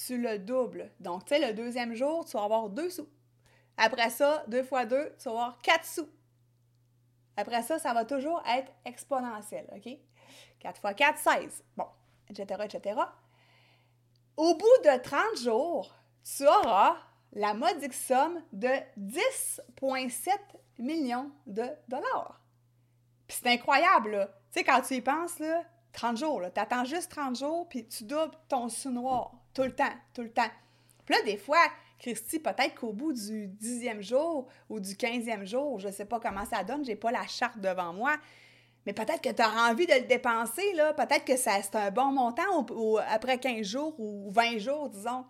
tu 0.07 0.19
le 0.19 0.39
doubles. 0.39 0.91
Donc, 0.99 1.27
tu 1.27 1.35
sais, 1.35 1.47
le 1.47 1.53
deuxième 1.53 1.95
jour, 1.95 2.25
tu 2.25 2.39
vas 2.39 2.45
avoir 2.45 2.71
deux 2.71 2.89
sous. 2.89 3.09
Après 3.77 4.11
ça, 4.11 4.43
deux 4.49 4.63
fois 4.63 4.87
deux, 4.87 5.15
tu 5.19 5.25
vas 5.25 5.31
avoir 5.31 5.59
quatre 5.63 5.85
sous. 5.85 6.09
Après 7.37 7.63
ça, 7.63 7.79
ça 7.79 7.93
va 7.93 8.05
toujours 8.05 8.43
être 8.47 8.73
exponentiel, 8.85 9.67
OK? 9.75 9.99
4 10.59 10.81
fois 10.81 10.95
4, 10.95 11.19
16. 11.19 11.65
Bon, 11.77 11.87
etc., 12.29 12.63
etc. 12.65 13.01
Au 14.37 14.55
bout 14.55 14.83
de 14.85 15.03
30 15.03 15.39
jours, 15.43 15.95
tu 16.23 16.47
auras 16.47 16.97
la 17.33 17.55
modique 17.55 17.95
somme 17.95 18.43
de 18.53 18.69
10,7 18.99 20.31
millions 20.79 21.31
de 21.47 21.65
dollars. 21.89 22.41
Puis 23.29 23.39
c'est 23.41 23.51
incroyable, 23.51 24.11
là. 24.11 24.27
Tu 24.27 24.59
sais, 24.59 24.65
quand 24.65 24.81
tu 24.81 24.95
y 24.95 25.01
penses, 25.01 25.39
là, 25.39 25.63
30 25.93 26.17
jours, 26.17 26.43
tu 26.53 26.61
attends 26.61 26.85
juste 26.85 27.11
30 27.13 27.39
jours, 27.39 27.69
puis 27.69 27.87
tu 27.87 28.05
doubles 28.05 28.35
ton 28.49 28.69
sous-noir 28.69 29.33
tout 29.55 29.63
le 29.63 29.75
temps, 29.75 29.93
tout 30.15 30.23
le 30.23 30.33
temps. 30.33 30.51
Puis 31.05 31.15
là, 31.15 31.23
des 31.23 31.37
fois, 31.37 31.59
Christy, 31.99 32.39
peut-être 32.39 32.75
qu'au 32.75 32.93
bout 32.93 33.13
du 33.13 33.47
dixième 33.49 34.03
jour 34.03 34.49
ou 34.69 34.81
du 34.81 34.97
quinzième 34.97 35.47
jour, 35.47 35.79
je 35.79 35.89
ne 35.89 35.93
sais 35.93 36.05
pas 36.05 36.19
comment 36.19 36.45
ça 36.47 36.65
donne, 36.65 36.85
j'ai 36.85 36.97
pas 36.97 37.11
la 37.11 37.27
charte 37.27 37.59
devant 37.59 37.93
moi, 37.93 38.17
mais 38.87 38.93
peut-être 38.93 39.21
que 39.21 39.31
tu 39.31 39.43
auras 39.43 39.71
envie 39.71 39.87
de 39.87 39.93
le 39.93 40.07
dépenser, 40.07 40.73
là. 40.75 40.95
Peut-être 40.95 41.25
que 41.25 41.37
c'est 41.37 41.75
un 41.75 41.91
bon 41.91 42.13
montant 42.13 42.67
après 43.09 43.39
15 43.39 43.67
jours 43.67 43.95
ou 43.99 44.31
20 44.31 44.59
jours, 44.59 44.89
disons. 44.89 45.25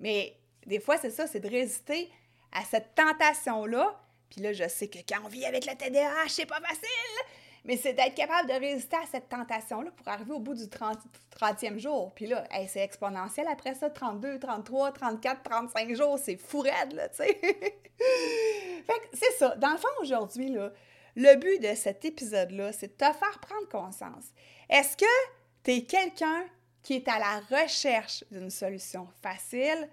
Mais 0.00 0.34
des 0.68 0.80
fois, 0.80 0.98
c'est 0.98 1.10
ça, 1.10 1.26
c'est 1.26 1.40
de 1.40 1.48
résister 1.48 2.10
à 2.52 2.62
cette 2.62 2.94
tentation-là. 2.94 3.98
Puis 4.30 4.42
là, 4.42 4.52
je 4.52 4.68
sais 4.68 4.88
que 4.88 4.98
quand 4.98 5.20
on 5.24 5.28
vit 5.28 5.44
avec 5.46 5.66
le 5.66 5.74
TDAH, 5.74 6.28
c'est 6.28 6.46
pas 6.46 6.60
facile, 6.60 6.88
mais 7.64 7.78
c'est 7.78 7.94
d'être 7.94 8.14
capable 8.14 8.48
de 8.48 8.54
résister 8.54 8.96
à 8.96 9.06
cette 9.10 9.28
tentation-là 9.30 9.90
pour 9.90 10.06
arriver 10.08 10.32
au 10.32 10.38
bout 10.38 10.54
du 10.54 10.68
30, 10.68 10.98
e 11.64 11.78
jour. 11.78 12.12
Puis 12.14 12.26
là, 12.26 12.44
c'est 12.68 12.80
exponentiel 12.80 13.46
après 13.48 13.74
ça, 13.74 13.88
32, 13.88 14.38
33, 14.38 14.92
34, 14.92 15.42
35 15.42 15.94
jours, 15.94 16.18
c'est 16.18 16.36
fou 16.36 16.60
raide, 16.60 16.92
là, 16.92 17.08
tu 17.08 17.16
sais. 17.16 17.34
fait 17.42 19.00
que 19.00 19.08
c'est 19.14 19.38
ça. 19.38 19.56
Dans 19.56 19.72
le 19.72 19.78
fond, 19.78 19.88
aujourd'hui, 20.02 20.50
là, 20.50 20.70
le 21.16 21.34
but 21.36 21.60
de 21.62 21.74
cet 21.74 22.04
épisode-là, 22.04 22.72
c'est 22.72 22.88
de 22.88 22.92
te 22.92 23.12
faire 23.12 23.40
prendre 23.40 23.68
conscience. 23.68 24.26
Est-ce 24.68 24.96
que 24.96 25.04
tu 25.64 25.72
es 25.72 25.82
quelqu'un 25.82 26.44
qui 26.82 26.94
est 26.94 27.08
à 27.08 27.18
la 27.18 27.40
recherche 27.58 28.22
d'une 28.30 28.50
solution 28.50 29.08
facile? 29.22 29.88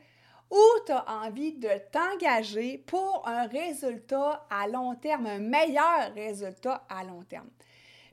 Ou 0.51 0.63
tu 0.85 0.91
as 0.91 1.05
envie 1.07 1.53
de 1.53 1.69
t'engager 1.91 2.77
pour 2.85 3.27
un 3.27 3.47
résultat 3.47 4.45
à 4.49 4.67
long 4.67 4.95
terme, 4.95 5.25
un 5.27 5.39
meilleur 5.39 6.13
résultat 6.13 6.85
à 6.89 7.03
long 7.03 7.23
terme? 7.23 7.49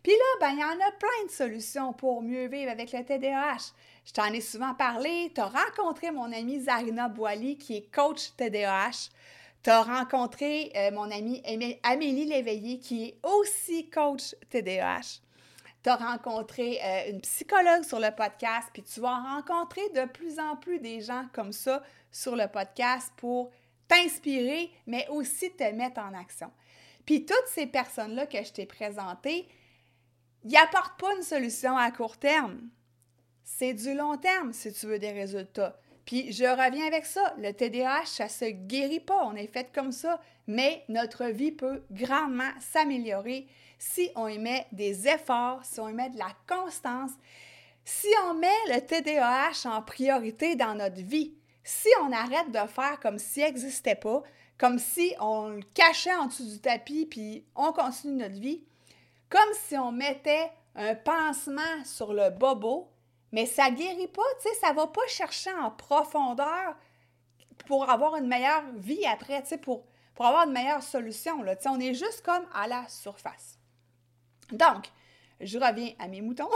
Puis 0.03 0.13
là, 0.13 0.25
ben, 0.41 0.51
il 0.55 0.61
y 0.61 0.65
en 0.65 0.87
a 0.87 0.91
plein 0.99 1.27
de 1.27 1.31
solutions 1.31 1.93
pour 1.93 2.23
mieux 2.23 2.47
vivre 2.49 2.73
avec 2.73 2.93
le 2.93 3.05
TDAH. 3.05 3.73
Je 4.05 4.13
t'en 4.13 4.33
ai 4.33 4.41
souvent 4.41 4.75
parlé. 4.75 5.31
Tu 5.33 5.41
as 5.41 5.47
rencontré 5.47 6.11
mon 6.11 6.33
amie 6.33 6.61
Zarina 6.61 7.09
Boily, 7.09 7.57
qui 7.57 7.77
est 7.77 7.95
coach 7.95 8.35
TDAH. 8.37 9.11
Tu 9.63 9.71
as 9.71 9.83
rencontré 9.83 10.73
euh, 10.75 10.91
mon 10.91 11.09
amie 11.09 11.41
Amélie 11.85 12.25
Léveillé, 12.25 12.81
qui 12.81 13.05
est 13.05 13.19
aussi 13.23 13.89
coach 13.91 14.35
TDAH. 14.51 15.21
Tu 15.83 15.91
as 15.91 15.97
rencontré 15.97 16.79
euh, 16.83 17.11
une 17.11 17.21
psychologue 17.21 17.85
sur 17.85 17.99
le 17.99 18.11
podcast, 18.11 18.69
puis 18.73 18.83
tu 18.83 19.01
vas 19.01 19.19
rencontrer 19.35 19.83
de 19.95 20.05
plus 20.07 20.39
en 20.39 20.57
plus 20.57 20.79
des 20.79 21.01
gens 21.01 21.27
comme 21.33 21.53
ça 21.53 21.83
sur 22.11 22.37
le 22.37 22.47
podcast 22.47 23.13
pour 23.17 23.51
t'inspirer, 23.89 24.71
mais 24.87 25.07
aussi 25.09 25.51
te 25.51 25.65
mettre 25.73 26.01
en 26.01 26.15
action. 26.15 26.51
Puis 27.05 27.27
toutes 27.27 27.49
ces 27.49 27.67
personnes-là 27.67 28.27
que 28.27 28.43
je 28.43 28.53
t'ai 28.53 28.67
présentées, 28.67 29.49
ils 30.45 30.53
n'apportent 30.53 30.99
pas 30.99 31.15
une 31.17 31.23
solution 31.23 31.77
à 31.77 31.91
court 31.91 32.17
terme. 32.17 32.69
C'est 33.45 33.75
du 33.75 33.95
long 33.95 34.17
terme 34.17 34.53
si 34.53 34.73
tu 34.73 34.87
veux 34.87 34.99
des 34.99 35.13
résultats. 35.13 35.79
Puis 36.05 36.33
je 36.33 36.45
reviens 36.45 36.87
avec 36.87 37.07
ça, 37.07 37.35
le 37.39 37.53
TDAH, 37.53 38.07
ça 38.07 38.29
se 38.29 38.47
guérit 38.47 39.01
pas, 39.01 39.25
on 39.25 39.37
est 39.37 39.47
fait 39.47 39.71
comme 39.73 39.93
ça, 39.93 40.21
mais 40.47 40.85
notre 40.89 41.27
vie 41.27 41.53
peut 41.53 41.85
grandement 41.91 42.51
s'améliorer 42.59 43.47
si 43.83 44.11
on 44.15 44.29
y 44.29 44.39
met 44.39 44.69
des 44.71 45.09
efforts, 45.09 45.65
si 45.65 45.81
on 45.81 45.89
y 45.89 45.93
met 45.93 46.11
de 46.11 46.19
la 46.19 46.31
constance, 46.47 47.11
si 47.85 48.07
on 48.29 48.35
met 48.35 48.49
le 48.69 48.81
TDAH 48.81 49.69
en 49.69 49.83
priorité 49.83 50.55
dans 50.55 50.77
notre 50.77 51.03
vie, 51.03 51.35
si 51.65 51.89
on 52.01 52.13
arrête 52.13 52.53
de 52.53 52.69
faire 52.69 53.01
comme 53.01 53.19
s'il 53.19 53.43
n'existait 53.43 53.97
pas, 53.97 54.23
comme 54.57 54.79
si 54.79 55.13
on 55.19 55.49
le 55.49 55.63
cachait 55.75 56.15
en 56.15 56.27
dessous 56.27 56.49
du 56.49 56.61
tapis 56.61 57.07
puis 57.07 57.45
on 57.57 57.73
continue 57.73 58.19
notre 58.19 58.39
vie, 58.39 58.63
comme 59.29 59.41
si 59.67 59.77
on 59.77 59.91
mettait 59.91 60.53
un 60.77 60.95
pansement 60.95 61.85
sur 61.85 62.15
le 62.15 62.31
bobo 62.31 62.89
mais 63.33 63.47
ça 63.47 63.71
guérit 63.71 64.09
pas, 64.09 64.23
tu 64.43 64.49
sais, 64.49 64.73
va 64.75 64.87
pas 64.87 65.07
chercher 65.09 65.53
en 65.55 65.73
profondeur 65.73 66.77
pour 67.67 67.91
avoir 67.91 68.15
une 68.17 68.29
meilleure 68.29 68.65
vie 68.77 69.05
après, 69.07 69.43
tu 69.43 69.49
sais, 69.49 69.59
pour, 69.59 69.87
avoir 70.19 70.47
une 70.47 70.53
meilleure 70.53 70.85
solution, 70.85 71.43
là, 71.43 71.57
tu 71.57 71.67
on 71.69 71.81
est 71.81 71.95
juste 71.95 72.23
comme 72.25 72.47
à 72.55 72.69
la 72.69 72.87
surface. 72.87 73.59
Donc, 74.53 74.87
je 75.41 75.59
reviens 75.59 75.93
à 75.99 76.09
mes 76.09 76.21
moutons. 76.21 76.49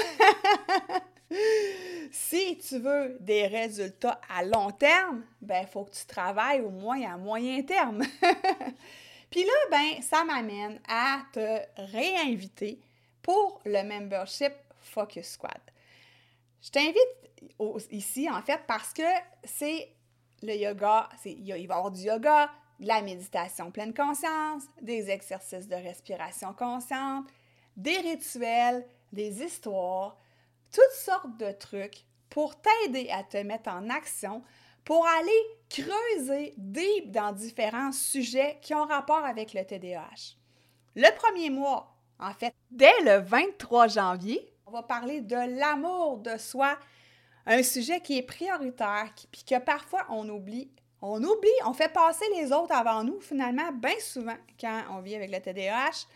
si 2.13 2.59
tu 2.59 2.79
veux 2.79 3.17
des 3.21 3.47
résultats 3.47 4.21
à 4.29 4.45
long 4.45 4.71
terme, 4.71 5.25
ben 5.41 5.63
il 5.63 5.69
faut 5.69 5.85
que 5.85 5.95
tu 5.95 6.07
travailles 6.07 6.61
au 6.61 6.71
moins 6.71 7.03
à 7.03 7.17
moyen 7.17 7.63
terme. 7.63 8.03
Puis 9.31 9.45
là, 9.45 9.53
ben 9.71 10.03
ça 10.03 10.25
m'amène 10.25 10.81
à 10.89 11.23
te 11.33 11.61
réinviter 11.93 12.81
pour 13.23 13.61
le 13.65 13.83
membership 13.83 14.53
Focus 14.81 15.33
Squad. 15.33 15.61
Je 16.63 16.71
t'invite 16.71 17.91
ici, 17.91 18.31
en 18.31 18.41
fait, 18.43 18.61
parce 18.67 18.93
que 18.93 19.03
c'est 19.45 19.89
le 20.43 20.55
yoga, 20.55 21.09
il 21.25 21.49
va 21.49 21.59
y 21.59 21.65
avoir 21.65 21.91
du 21.91 22.03
yoga, 22.03 22.51
de 22.79 22.87
la 22.87 23.03
méditation 23.03 23.71
pleine 23.71 23.95
conscience, 23.95 24.65
des 24.81 25.11
exercices 25.11 25.67
de 25.67 25.75
respiration 25.75 26.53
consciente, 26.53 27.27
des 27.77 27.99
rituels, 27.99 28.87
des 29.13 29.43
histoires, 29.43 30.19
toutes 30.73 30.99
sortes 30.99 31.37
de 31.39 31.53
trucs 31.53 32.05
pour 32.29 32.55
t'aider 32.61 33.09
à 33.11 33.23
te 33.23 33.39
mettre 33.39 33.71
en 33.71 33.89
action, 33.89 34.43
pour 34.85 35.07
aller 35.07 35.43
creuser 35.69 36.55
deep 36.57 37.11
dans 37.11 37.33
différents 37.33 37.93
sujets 37.93 38.59
qui 38.63 38.75
ont 38.75 38.85
rapport 38.87 39.25
avec 39.25 39.53
le 39.53 39.65
TDAH. 39.65 40.37
Le 40.95 41.15
premier 41.17 41.51
mois, 41.51 41.97
en 42.19 42.33
fait, 42.33 42.55
dès 42.71 42.99
le 43.03 43.19
23 43.19 43.89
janvier, 43.89 44.53
on 44.67 44.71
va 44.71 44.83
parler 44.83 45.21
de 45.21 45.59
l'amour 45.59 46.19
de 46.19 46.37
soi, 46.39 46.79
un 47.47 47.63
sujet 47.63 48.01
qui 48.01 48.19
est 48.19 48.23
prioritaire, 48.23 49.13
puis 49.31 49.45
que 49.45 49.59
parfois 49.59 50.07
on 50.09 50.29
oublie. 50.29 50.71
On 51.03 51.23
oublie, 51.23 51.51
on 51.65 51.73
fait 51.73 51.93
passer 51.93 52.25
les 52.35 52.53
autres 52.53 52.75
avant 52.75 53.05
nous, 53.05 53.21
finalement, 53.21 53.71
bien 53.73 53.99
souvent, 54.01 54.37
quand 54.59 54.83
on 54.93 55.01
vit 55.01 55.15
avec 55.15 55.31
le 55.31 55.41
TDAH. 55.41 56.07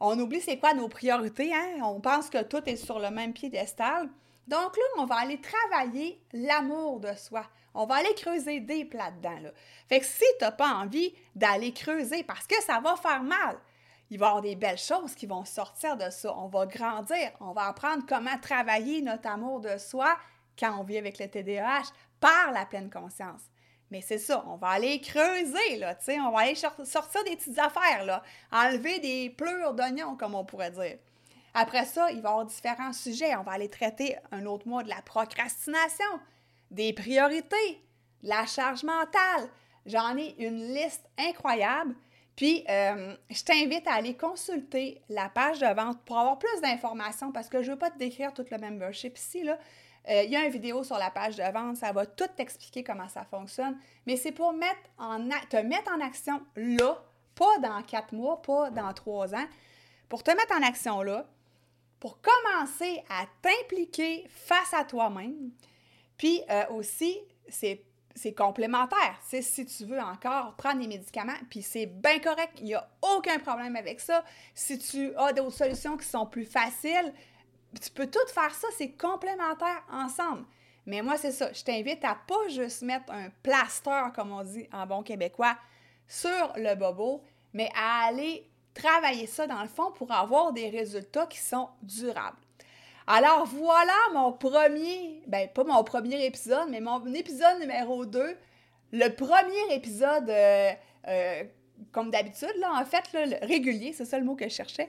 On 0.00 0.18
oublie 0.18 0.40
c'est 0.40 0.58
quoi 0.58 0.74
nos 0.74 0.88
priorités, 0.88 1.54
hein? 1.54 1.78
On 1.82 2.00
pense 2.00 2.28
que 2.28 2.42
tout 2.42 2.62
est 2.66 2.76
sur 2.76 2.98
le 2.98 3.10
même 3.10 3.32
piédestal. 3.32 4.08
Donc 4.46 4.76
là, 4.76 4.82
on 4.98 5.06
va 5.06 5.16
aller 5.16 5.40
travailler 5.40 6.20
l'amour 6.32 7.00
de 7.00 7.12
soi. 7.14 7.44
On 7.74 7.86
va 7.86 7.96
aller 7.96 8.14
creuser 8.14 8.60
des 8.60 8.84
plats 8.84 9.10
dedans. 9.10 9.38
Là. 9.40 9.50
Fait 9.88 10.00
que 10.00 10.06
si 10.06 10.24
tu 10.38 10.44
n'as 10.44 10.52
pas 10.52 10.74
envie 10.74 11.14
d'aller 11.34 11.72
creuser 11.72 12.22
parce 12.22 12.46
que 12.46 12.60
ça 12.62 12.80
va 12.80 12.96
faire 12.96 13.22
mal, 13.22 13.58
il 14.08 14.18
va 14.18 14.26
y 14.26 14.28
avoir 14.28 14.42
des 14.42 14.54
belles 14.54 14.78
choses 14.78 15.14
qui 15.14 15.26
vont 15.26 15.44
sortir 15.44 15.96
de 15.96 16.08
ça. 16.10 16.34
On 16.38 16.46
va 16.46 16.66
grandir, 16.66 17.32
on 17.40 17.52
va 17.52 17.66
apprendre 17.66 18.04
comment 18.08 18.38
travailler 18.40 19.02
notre 19.02 19.28
amour 19.28 19.60
de 19.60 19.76
soi 19.78 20.16
quand 20.58 20.78
on 20.78 20.84
vit 20.84 20.98
avec 20.98 21.18
le 21.18 21.28
TDAH 21.28 21.90
par 22.20 22.52
la 22.52 22.64
pleine 22.66 22.90
conscience. 22.90 23.42
Mais 23.90 24.00
c'est 24.00 24.18
ça, 24.18 24.44
on 24.48 24.56
va 24.56 24.68
aller 24.68 25.00
creuser, 25.00 25.76
là, 25.78 25.94
tu 25.94 26.06
sais, 26.06 26.20
on 26.20 26.32
va 26.32 26.40
aller 26.40 26.56
sortir 26.56 27.24
des 27.24 27.36
petites 27.36 27.58
affaires, 27.58 28.04
là, 28.04 28.22
enlever 28.50 28.98
des 28.98 29.30
pleurs 29.30 29.74
d'oignons, 29.74 30.16
comme 30.16 30.34
on 30.34 30.44
pourrait 30.44 30.72
dire. 30.72 30.98
Après 31.54 31.84
ça, 31.84 32.10
il 32.10 32.20
va 32.20 32.28
y 32.28 32.32
avoir 32.32 32.46
différents 32.46 32.92
sujets. 32.92 33.34
On 33.36 33.42
va 33.42 33.52
aller 33.52 33.70
traiter 33.70 34.16
un 34.30 34.44
autre 34.44 34.68
mois 34.68 34.82
de 34.82 34.90
la 34.90 35.00
procrastination, 35.02 36.04
des 36.70 36.92
priorités, 36.92 37.80
de 38.22 38.28
la 38.28 38.44
charge 38.44 38.82
mentale. 38.82 39.48
J'en 39.86 40.16
ai 40.18 40.34
une 40.38 40.74
liste 40.74 41.08
incroyable 41.16 41.94
puis, 42.36 42.64
euh, 42.68 43.16
je 43.30 43.42
t'invite 43.42 43.86
à 43.88 43.94
aller 43.94 44.14
consulter 44.14 45.00
la 45.08 45.30
page 45.30 45.60
de 45.60 45.74
vente 45.74 45.98
pour 46.04 46.18
avoir 46.18 46.38
plus 46.38 46.60
d'informations 46.60 47.32
parce 47.32 47.48
que 47.48 47.62
je 47.62 47.68
ne 47.68 47.72
veux 47.72 47.78
pas 47.78 47.90
te 47.90 47.98
décrire 47.98 48.34
tout 48.34 48.44
le 48.50 48.58
membership 48.58 49.16
ici. 49.16 49.42
Là. 49.42 49.58
Euh, 50.08 50.22
il 50.22 50.30
y 50.30 50.36
a 50.36 50.44
une 50.44 50.52
vidéo 50.52 50.84
sur 50.84 50.98
la 50.98 51.10
page 51.10 51.36
de 51.36 51.52
vente, 51.52 51.76
ça 51.76 51.92
va 51.92 52.06
tout 52.06 52.28
t'expliquer 52.36 52.84
comment 52.84 53.08
ça 53.08 53.24
fonctionne. 53.24 53.76
Mais 54.06 54.16
c'est 54.16 54.32
pour 54.32 54.52
te 54.52 55.56
mettre 55.56 55.92
en 55.92 56.00
action 56.00 56.40
là, 56.54 57.02
pas 57.34 57.58
dans 57.58 57.82
quatre 57.82 58.12
mois, 58.12 58.40
pas 58.40 58.70
dans 58.70 58.92
trois 58.92 59.34
ans, 59.34 59.46
pour 60.08 60.22
te 60.22 60.30
mettre 60.30 60.54
en 60.56 60.62
action 60.62 61.02
là, 61.02 61.26
pour 61.98 62.20
commencer 62.20 63.02
à 63.10 63.26
t'impliquer 63.42 64.26
face 64.28 64.72
à 64.72 64.84
toi-même. 64.84 65.50
Puis 66.16 66.42
euh, 66.50 66.66
aussi, 66.70 67.18
c'est 67.48 67.82
c'est 68.16 68.32
complémentaire. 68.32 69.18
C'est 69.22 69.42
si 69.42 69.66
tu 69.66 69.84
veux 69.84 70.00
encore 70.00 70.56
prendre 70.56 70.80
des 70.80 70.88
médicaments, 70.88 71.36
puis 71.50 71.62
c'est 71.62 71.86
bien 71.86 72.18
correct, 72.18 72.54
il 72.58 72.64
n'y 72.64 72.74
a 72.74 72.88
aucun 73.14 73.38
problème 73.38 73.76
avec 73.76 74.00
ça. 74.00 74.24
Si 74.54 74.78
tu 74.78 75.14
as 75.16 75.34
d'autres 75.34 75.56
solutions 75.56 75.96
qui 75.98 76.06
sont 76.06 76.26
plus 76.26 76.46
faciles, 76.46 77.12
tu 77.80 77.90
peux 77.90 78.06
tout 78.06 78.26
faire 78.28 78.54
ça, 78.54 78.68
c'est 78.76 78.92
complémentaire 78.92 79.82
ensemble. 79.90 80.44
Mais 80.86 81.02
moi, 81.02 81.16
c'est 81.16 81.32
ça. 81.32 81.52
Je 81.52 81.62
t'invite 81.64 82.04
à 82.04 82.16
pas 82.26 82.48
juste 82.48 82.82
mettre 82.82 83.12
un 83.12 83.28
plaster, 83.42 84.12
comme 84.14 84.32
on 84.32 84.44
dit 84.44 84.68
en 84.72 84.86
bon 84.86 85.02
québécois, 85.02 85.56
sur 86.06 86.52
le 86.56 86.74
bobo, 86.74 87.22
mais 87.52 87.70
à 87.74 88.06
aller 88.06 88.48
travailler 88.72 89.26
ça 89.26 89.46
dans 89.46 89.62
le 89.62 89.68
fond 89.68 89.90
pour 89.92 90.12
avoir 90.12 90.52
des 90.52 90.68
résultats 90.68 91.26
qui 91.26 91.38
sont 91.38 91.68
durables. 91.82 92.36
Alors 93.08 93.46
voilà 93.46 93.92
mon 94.14 94.32
premier, 94.32 95.22
ben 95.26 95.48
pas 95.48 95.64
mon 95.64 95.82
premier 95.84 96.24
épisode, 96.26 96.68
mais 96.70 96.80
mon 96.80 97.04
épisode 97.14 97.60
numéro 97.60 98.04
2. 98.04 98.36
Le 98.92 99.08
premier 99.08 99.74
épisode, 99.74 100.28
euh, 100.28 100.72
euh, 101.08 101.44
comme 101.92 102.10
d'habitude, 102.10 102.54
là, 102.58 102.72
en 102.80 102.84
fait, 102.84 103.04
régulier, 103.42 103.92
c'est 103.92 104.04
ça 104.04 104.18
le 104.18 104.24
mot 104.24 104.34
que 104.34 104.48
je 104.48 104.54
cherchais. 104.54 104.88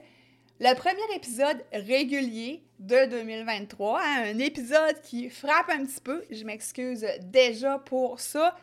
Le 0.60 0.74
premier 0.74 1.14
épisode 1.14 1.64
régulier 1.72 2.64
de 2.80 3.06
2023, 3.06 4.00
hein, 4.00 4.22
un 4.24 4.38
épisode 4.40 5.00
qui 5.02 5.30
frappe 5.30 5.70
un 5.70 5.84
petit 5.84 6.00
peu. 6.00 6.24
Je 6.32 6.42
m'excuse 6.42 7.06
déjà 7.22 7.78
pour 7.78 8.18
ça. 8.18 8.56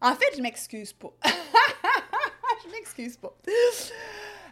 En 0.00 0.16
fait, 0.16 0.36
je 0.36 0.42
m'excuse 0.42 0.92
pas. 0.92 1.12
je 2.64 2.70
m'excuse 2.72 3.16
pas. 3.16 3.32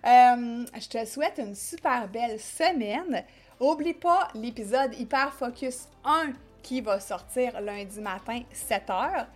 Euh, 0.07 0.65
je 0.81 0.89
te 0.89 1.05
souhaite 1.07 1.39
une 1.39 1.57
super 1.57 2.07
belle 2.07 2.39
semaine. 2.39 3.25
Oublie 3.59 3.95
pas 3.95 4.29
l'épisode 4.35 4.95
Hyper 4.95 5.35
Focus 5.35 5.89
1 6.05 6.35
qui 6.62 6.81
va 6.81 7.00
sortir 7.00 7.61
lundi 7.61 8.00
matin 8.00 8.43
7h. 8.55 9.27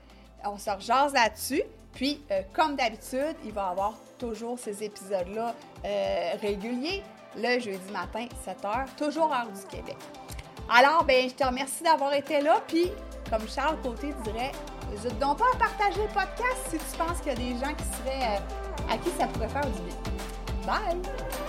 On 0.44 0.56
se 0.56 0.70
rejase 0.70 1.12
là-dessus. 1.12 1.62
Puis, 1.94 2.22
euh, 2.30 2.42
comme 2.52 2.76
d'habitude, 2.76 3.34
il 3.44 3.50
va 3.50 3.66
y 3.66 3.70
avoir 3.72 3.98
toujours 4.18 4.56
ces 4.56 4.84
épisodes-là 4.84 5.52
euh, 5.84 6.32
réguliers 6.40 7.02
le 7.36 7.60
jeudi 7.60 7.92
matin, 7.92 8.26
7h, 8.46 8.86
toujours 8.96 9.32
heure 9.32 9.48
du 9.48 9.76
Québec. 9.76 9.96
Alors, 10.68 11.04
ben, 11.04 11.28
je 11.28 11.34
te 11.34 11.44
remercie 11.44 11.82
d'avoir 11.82 12.14
été 12.14 12.40
là, 12.40 12.60
puis 12.66 12.90
comme 13.30 13.48
Charles 13.48 13.76
Côté 13.82 14.14
dirait, 14.24 14.52
n'hésite 14.90 15.18
donc 15.18 15.38
pas 15.38 15.44
à 15.54 15.58
partager 15.58 16.02
le 16.02 16.08
podcast 16.08 16.68
si 16.70 16.78
tu 16.78 16.98
penses 16.98 17.18
qu'il 17.20 17.28
y 17.28 17.30
a 17.32 17.54
des 17.54 17.60
gens 17.60 17.74
qui 17.74 17.84
seraient, 17.84 18.36
euh, 18.36 18.92
à 18.92 18.98
qui 18.98 19.10
ça 19.10 19.26
pourrait 19.26 19.48
faire 19.48 19.66
du 19.66 19.80
bien. 19.82 20.66
Bye! 20.66 21.43